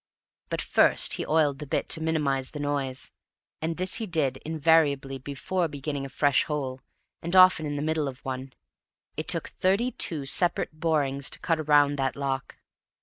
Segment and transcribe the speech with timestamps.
[0.49, 3.11] But first he oiled the bit to minimize the noise,
[3.61, 6.81] and this he did invariably before beginning a fresh hole,
[7.21, 8.53] and often in the middle of one.
[9.15, 12.57] It took thirty two separate borings to cut around that lock.